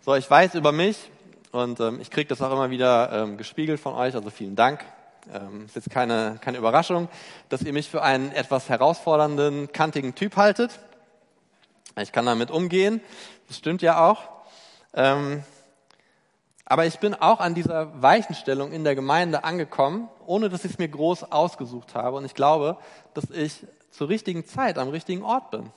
[0.04, 1.11] So, ich weiß über mich,
[1.52, 4.84] und ähm, ich kriege das auch immer wieder ähm, gespiegelt von euch, also vielen Dank
[5.32, 7.08] Ähm, ist jetzt keine, keine Überraschung,
[7.48, 10.80] dass ihr mich für einen etwas herausfordernden, kantigen Typ haltet.
[12.00, 13.00] Ich kann damit umgehen.
[13.46, 14.22] Das stimmt ja auch.
[14.94, 15.44] Ähm,
[16.64, 20.78] aber ich bin auch an dieser Weichenstellung in der Gemeinde angekommen, ohne dass ich es
[20.78, 22.16] mir groß ausgesucht habe.
[22.16, 22.78] Und ich glaube,
[23.14, 25.70] dass ich zur richtigen Zeit am richtigen Ort bin.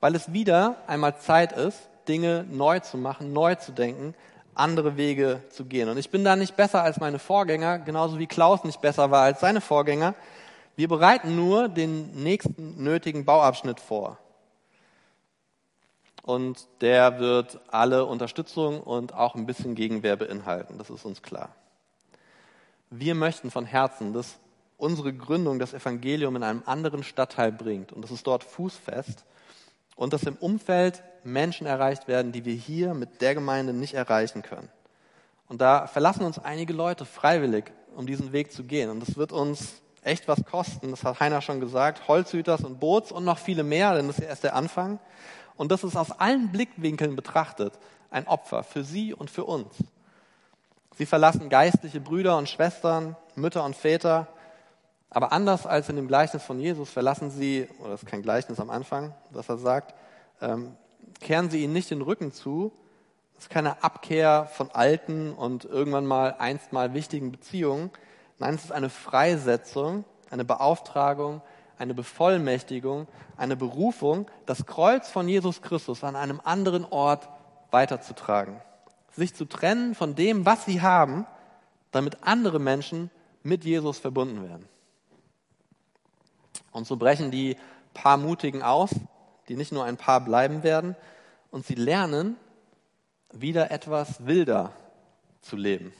[0.00, 4.14] Weil es wieder einmal Zeit ist, Dinge neu zu machen, neu zu denken,
[4.54, 5.88] andere Wege zu gehen.
[5.88, 9.22] Und ich bin da nicht besser als meine Vorgänger, genauso wie Klaus nicht besser war
[9.22, 10.14] als seine Vorgänger.
[10.76, 14.18] Wir bereiten nur den nächsten nötigen Bauabschnitt vor.
[16.22, 21.50] Und der wird alle Unterstützung und auch ein bisschen Gegenwehr beinhalten, das ist uns klar.
[22.90, 24.38] Wir möchten von Herzen, dass
[24.76, 29.24] unsere Gründung das Evangelium in einem anderen Stadtteil bringt und dass es dort fußfest
[29.96, 34.42] und dass im Umfeld Menschen erreicht werden, die wir hier mit der Gemeinde nicht erreichen
[34.42, 34.68] können.
[35.48, 38.90] Und da verlassen uns einige Leute freiwillig, um diesen Weg zu gehen.
[38.90, 40.90] Und das wird uns echt was kosten.
[40.90, 42.08] Das hat Heiner schon gesagt.
[42.08, 44.98] Holzhüters und Boots und noch viele mehr, denn das ist erst der Anfang.
[45.56, 47.74] Und das ist aus allen Blickwinkeln betrachtet
[48.10, 49.74] ein Opfer für sie und für uns.
[50.96, 54.28] Sie verlassen geistliche Brüder und Schwestern, Mütter und Väter,
[55.14, 58.58] aber anders als in dem Gleichnis von Jesus verlassen sie, oder das ist kein Gleichnis
[58.58, 59.94] am Anfang, was er sagt,
[60.40, 60.74] ähm,
[61.20, 62.72] kehren sie ihnen nicht den Rücken zu.
[63.34, 67.90] Das ist keine Abkehr von alten und irgendwann mal einst mal wichtigen Beziehungen.
[68.38, 71.42] Nein, es ist eine Freisetzung, eine Beauftragung,
[71.78, 77.28] eine Bevollmächtigung, eine Berufung, das Kreuz von Jesus Christus an einem anderen Ort
[77.70, 78.62] weiterzutragen.
[79.10, 81.26] Sich zu trennen von dem, was sie haben,
[81.90, 83.10] damit andere Menschen
[83.42, 84.71] mit Jesus verbunden werden.
[86.72, 87.56] Und so brechen die
[87.94, 88.90] paar Mutigen aus,
[89.48, 90.96] die nicht nur ein paar bleiben werden,
[91.50, 92.36] und sie lernen,
[93.32, 94.72] wieder etwas wilder
[95.42, 95.92] zu leben.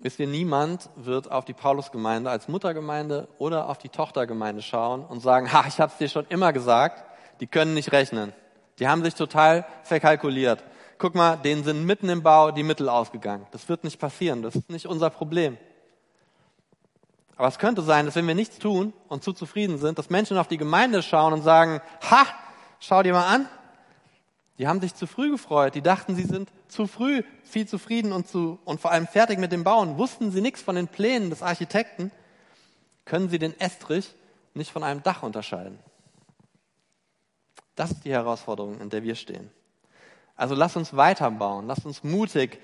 [0.00, 5.20] Wisst ihr, niemand wird auf die Paulusgemeinde als Muttergemeinde oder auf die Tochtergemeinde schauen und
[5.20, 7.04] sagen, ha, ich habe es dir schon immer gesagt,
[7.40, 8.32] die können nicht rechnen.
[8.78, 10.62] Die haben sich total verkalkuliert.
[10.98, 13.46] Guck mal, denen sind mitten im Bau die Mittel ausgegangen.
[13.50, 15.58] Das wird nicht passieren, das ist nicht unser Problem.
[17.38, 20.36] Aber es könnte sein, dass wenn wir nichts tun und zu zufrieden sind, dass Menschen
[20.36, 22.26] auf die Gemeinde schauen und sagen, ha,
[22.80, 23.48] schau dir mal an,
[24.58, 28.26] die haben sich zu früh gefreut, die dachten, sie sind zu früh viel zufrieden und,
[28.26, 29.98] zu, und vor allem fertig mit dem Bauen.
[29.98, 32.10] Wussten sie nichts von den Plänen des Architekten,
[33.04, 34.12] können sie den Estrich
[34.54, 35.78] nicht von einem Dach unterscheiden.
[37.76, 39.48] Das ist die Herausforderung, in der wir stehen.
[40.34, 42.58] Also lass uns weiterbauen, lass uns mutig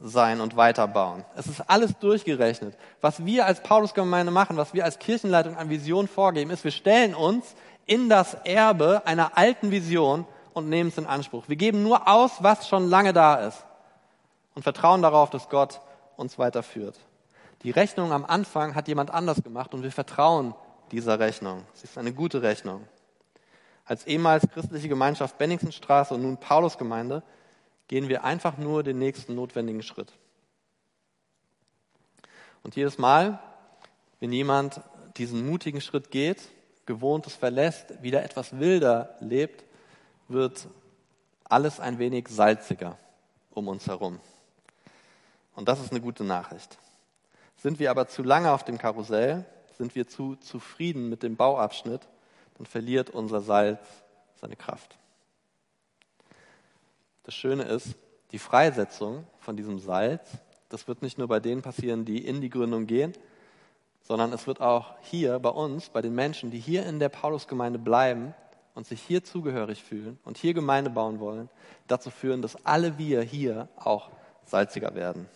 [0.00, 1.24] sein und weiterbauen.
[1.36, 2.76] Es ist alles durchgerechnet.
[3.00, 7.14] Was wir als Paulusgemeinde machen, was wir als Kirchenleitung an Vision vorgeben, ist, wir stellen
[7.14, 7.54] uns
[7.86, 11.44] in das Erbe einer alten Vision und nehmen es in Anspruch.
[11.48, 13.64] Wir geben nur aus, was schon lange da ist
[14.54, 15.80] und vertrauen darauf, dass Gott
[16.16, 16.98] uns weiterführt.
[17.62, 20.54] Die Rechnung am Anfang hat jemand anders gemacht und wir vertrauen
[20.92, 21.64] dieser Rechnung.
[21.74, 22.86] Sie ist eine gute Rechnung.
[23.84, 27.22] Als ehemals christliche Gemeinschaft Benningsenstraße und nun Paulusgemeinde
[27.90, 30.12] gehen wir einfach nur den nächsten notwendigen Schritt.
[32.62, 33.40] Und jedes Mal,
[34.20, 34.80] wenn jemand
[35.16, 36.40] diesen mutigen Schritt geht,
[36.86, 39.64] Gewohntes verlässt, wieder etwas wilder lebt,
[40.28, 40.68] wird
[41.42, 42.96] alles ein wenig salziger
[43.50, 44.20] um uns herum.
[45.56, 46.78] Und das ist eine gute Nachricht.
[47.56, 49.44] Sind wir aber zu lange auf dem Karussell,
[49.78, 52.02] sind wir zu zufrieden mit dem Bauabschnitt,
[52.56, 53.80] dann verliert unser Salz
[54.40, 54.99] seine Kraft.
[57.24, 57.96] Das Schöne ist,
[58.32, 60.28] die Freisetzung von diesem Salz,
[60.68, 63.12] das wird nicht nur bei denen passieren, die in die Gründung gehen,
[64.02, 67.78] sondern es wird auch hier bei uns, bei den Menschen, die hier in der Paulusgemeinde
[67.78, 68.34] bleiben
[68.74, 71.48] und sich hier zugehörig fühlen und hier Gemeinde bauen wollen,
[71.86, 74.10] dazu führen, dass alle wir hier auch
[74.44, 75.28] salziger werden.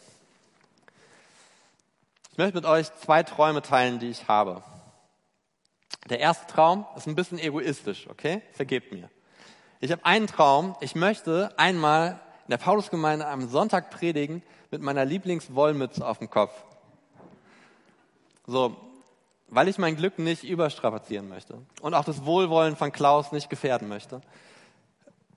[2.33, 4.63] Ich möchte mit euch zwei Träume teilen, die ich habe.
[6.11, 8.43] Der erste Traum ist ein bisschen egoistisch, okay?
[8.53, 9.09] Vergebt mir.
[9.85, 10.77] Ich habe einen Traum.
[10.81, 16.55] Ich möchte einmal in der Paulusgemeinde am Sonntag predigen mit meiner Lieblingswollmütze auf dem Kopf.
[18.47, 18.75] So,
[19.49, 23.87] weil ich mein Glück nicht überstrapazieren möchte und auch das Wohlwollen von Klaus nicht gefährden
[23.89, 24.23] möchte,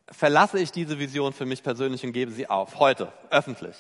[0.09, 2.80] verlasse ich diese Vision für mich persönlich und gebe sie auf.
[2.80, 3.76] Heute, öffentlich.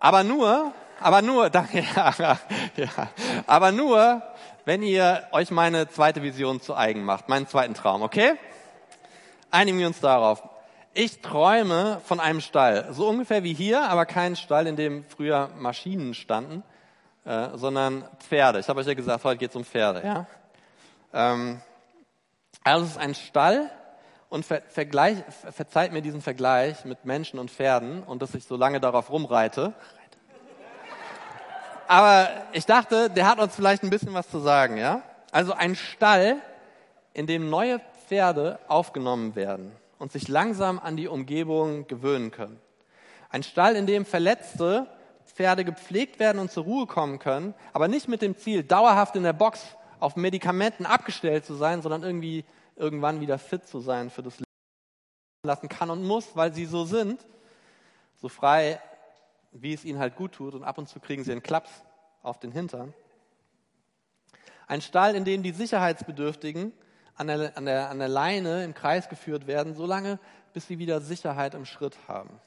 [0.00, 0.70] Aber nur,
[1.00, 2.38] aber nur, danke, ja,
[2.76, 3.08] ja,
[3.46, 4.22] aber nur,
[4.66, 8.34] wenn ihr euch meine zweite Vision zu eigen macht, meinen zweiten Traum, okay?
[9.54, 10.42] Einigen wir uns darauf.
[10.92, 15.50] Ich träume von einem Stall, so ungefähr wie hier, aber kein Stall, in dem früher
[15.56, 16.62] Maschinen standen,
[17.24, 18.58] äh, sondern Pferde.
[18.58, 20.02] Ich habe euch ja gesagt, heute geht es um Pferde.
[20.04, 20.26] Ja?
[21.12, 21.60] Ähm,
[22.64, 23.70] also es ist ein Stall
[24.28, 25.18] und ver vergleich,
[25.52, 29.72] verzeiht mir diesen Vergleich mit Menschen und Pferden und dass ich so lange darauf rumreite.
[31.86, 35.02] aber ich dachte, der hat uns vielleicht ein bisschen was zu sagen, ja?
[35.30, 36.36] Also ein Stall,
[37.12, 42.60] in dem neue Pferde aufgenommen werden und sich langsam an die Umgebung gewöhnen können.
[43.30, 44.86] Ein Stall, in dem verletzte
[45.24, 49.22] Pferde gepflegt werden und zur Ruhe kommen können, aber nicht mit dem Ziel, dauerhaft in
[49.22, 52.44] der Box auf Medikamenten abgestellt zu sein, sondern irgendwie
[52.76, 54.44] irgendwann wieder fit zu sein für das Leben
[55.44, 57.24] lassen kann und muss, weil sie so sind,
[58.20, 58.80] so frei,
[59.52, 61.70] wie es ihnen halt gut tut und ab und zu kriegen sie einen Klaps
[62.22, 62.92] auf den Hintern.
[64.66, 66.72] Ein Stall, in dem die Sicherheitsbedürftigen
[67.16, 70.18] an der, an, der, an der Leine im Kreis geführt werden, solange
[70.52, 72.40] bis sie wieder Sicherheit im Schritt haben.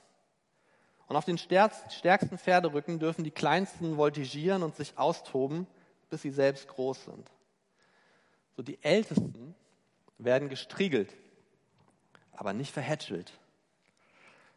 [1.07, 5.67] Und auf den stärksten Pferderücken dürfen die Kleinsten voltigieren und sich austoben,
[6.09, 7.31] bis sie selbst groß sind.
[8.55, 9.55] So die Ältesten
[10.17, 11.13] werden gestriegelt,
[12.35, 13.31] aber nicht verhätschelt.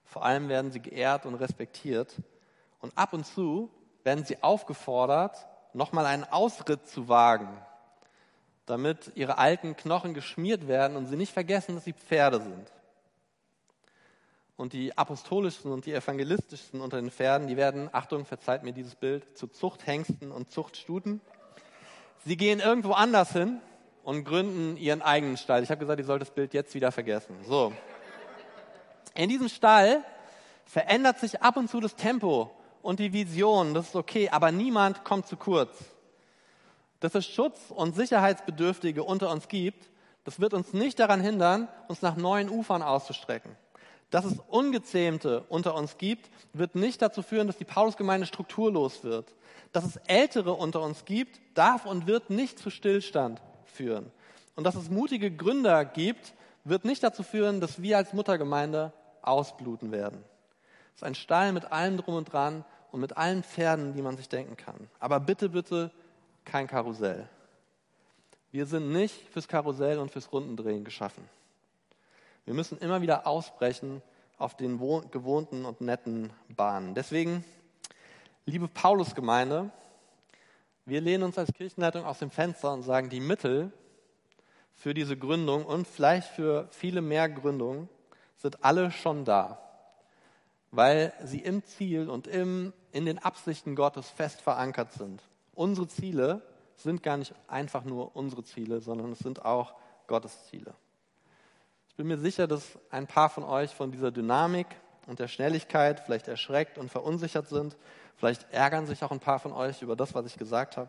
[0.04, 2.16] Vor allem werden sie geehrt und respektiert.
[2.80, 3.70] Und ab und zu
[4.02, 7.48] werden sie aufgefordert, nochmal einen Ausritt zu wagen,
[8.66, 12.72] damit ihre alten Knochen geschmiert werden und sie nicht vergessen, dass sie Pferde sind.
[14.56, 18.94] Und die apostolischsten und die evangelistischsten unter den Pferden, die werden, Achtung, verzeiht mir dieses
[18.94, 21.20] Bild, zu Zuchthengsten und Zuchtstuten.
[22.26, 23.60] Sie gehen irgendwo anders hin
[24.04, 25.62] und gründen ihren eigenen Stall.
[25.62, 27.36] Ich habe gesagt, ihr sollt das Bild jetzt wieder vergessen.
[27.46, 27.72] So.
[29.14, 30.04] In diesem Stall
[30.66, 32.50] verändert sich ab und zu das Tempo
[32.82, 35.76] und die Vision, das ist okay, aber niemand kommt zu kurz.
[37.00, 39.90] Dass es Schutz- und Sicherheitsbedürftige unter uns gibt,
[40.24, 43.56] das wird uns nicht daran hindern, uns nach neuen Ufern auszustrecken.
[44.10, 49.34] Dass es Ungezähmte unter uns gibt, wird nicht dazu führen, dass die Paulusgemeinde strukturlos wird.
[49.72, 54.10] Dass es Ältere unter uns gibt, darf und wird nicht zu Stillstand führen.
[54.56, 56.34] Und dass es mutige Gründer gibt,
[56.64, 58.92] wird nicht dazu führen, dass wir als Muttergemeinde
[59.22, 60.22] ausbluten werden.
[60.94, 64.16] Es ist ein Stall mit allem drum und dran und mit allen Pferden, die man
[64.16, 64.88] sich denken kann.
[64.98, 65.92] Aber bitte, bitte
[66.44, 67.28] kein Karussell.
[68.52, 71.28] Wir sind nicht fürs Karussell und fürs Rundendrehen geschaffen.
[72.44, 74.02] Wir müssen immer wieder ausbrechen
[74.38, 74.78] auf den
[75.10, 76.94] gewohnten und netten Bahnen.
[76.94, 77.44] Deswegen,
[78.46, 79.70] liebe Paulusgemeinde,
[80.86, 83.70] wir lehnen uns als Kirchenleitung aus dem Fenster und sagen, die Mittel
[84.74, 87.88] für diese Gründung und vielleicht für viele mehr Gründungen
[88.36, 89.60] sind alle schon da,
[90.70, 95.22] weil sie im Ziel und im, in den Absichten Gottes fest verankert sind.
[95.60, 96.40] Unsere Ziele
[96.74, 99.74] sind gar nicht einfach nur unsere Ziele, sondern es sind auch
[100.06, 100.72] Gottes Ziele.
[101.86, 104.68] Ich bin mir sicher, dass ein paar von euch von dieser Dynamik
[105.06, 107.76] und der Schnelligkeit vielleicht erschreckt und verunsichert sind.
[108.16, 110.88] Vielleicht ärgern sich auch ein paar von euch über das, was ich gesagt habe.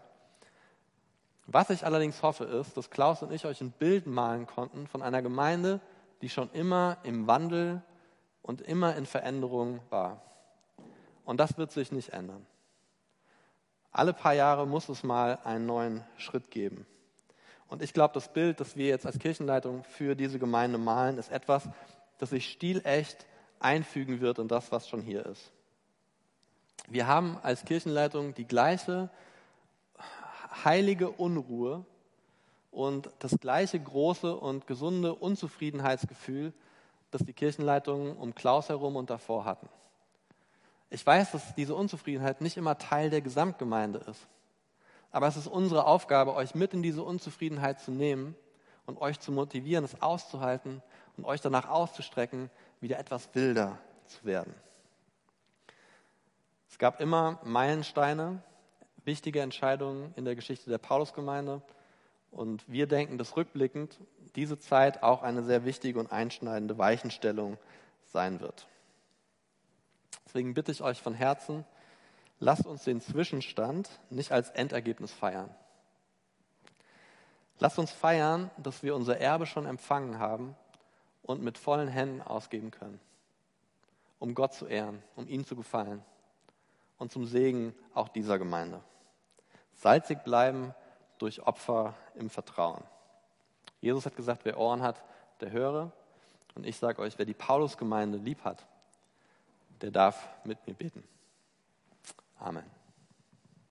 [1.48, 5.02] Was ich allerdings hoffe, ist, dass Klaus und ich euch ein Bild malen konnten von
[5.02, 5.82] einer Gemeinde,
[6.22, 7.82] die schon immer im Wandel
[8.42, 10.22] und immer in Veränderung war.
[11.26, 12.48] Und das wird sich nicht ändern.
[13.92, 16.86] Alle paar Jahre muss es mal einen neuen Schritt geben.
[17.68, 21.32] Und ich glaube, das Bild, das wir jetzt als Kirchenleitung für diese Gemeinde malen, ist
[21.32, 21.70] etwas,
[22.18, 23.26] das sich stilecht
[23.60, 25.52] einfügen wird in das, was schon hier ist.
[26.88, 29.10] Wir haben als Kirchenleitung die gleiche
[30.66, 31.86] heilige Unruhe
[32.72, 36.54] und das gleiche große und gesunde Unzufriedenheitsgefühl,
[37.12, 39.70] das die Kirchenleitungen um Klaus herum und davor hatten.
[40.94, 44.28] Ich weiß, dass diese Unzufriedenheit nicht immer Teil der Gesamtgemeinde ist.
[45.10, 48.36] Aber es ist unsere Aufgabe, euch mit in diese Unzufriedenheit zu nehmen
[48.86, 50.84] und euch zu motivieren, es auszuhalten
[51.16, 52.50] und euch danach auszustrecken,
[52.82, 54.54] wieder etwas wilder zu werden.
[56.70, 58.44] Es gab immer Meilensteine,
[59.06, 61.62] wichtige Entscheidungen in der Geschichte der Paulusgemeinde.
[62.32, 63.98] Und wir denken, dass rückblickend
[64.36, 67.58] diese Zeit auch eine sehr wichtige und einschneidende Weichenstellung
[68.06, 68.68] sein wird.
[70.32, 71.66] Deswegen bitte ich euch von Herzen,
[72.40, 75.54] lasst uns den Zwischenstand nicht als Endergebnis feiern.
[77.60, 80.56] Lasst uns feiern, dass wir unser Erbe schon empfangen haben
[81.22, 83.02] und mit vollen Händen ausgeben können,
[84.20, 86.02] um Gott zu ehren, um ihm zu gefallen
[86.98, 88.80] und zum Segen auch dieser Gemeinde.
[89.74, 90.74] Salzig bleiben
[91.18, 92.86] durch Opfer im Vertrauen.
[93.82, 95.04] Jesus hat gesagt, wer Ohren hat,
[95.42, 95.92] der höre.
[96.56, 98.66] Und ich sage euch, wer die Paulusgemeinde lieb hat,
[99.82, 101.04] der darf mit mir beten.
[102.40, 102.81] Amen.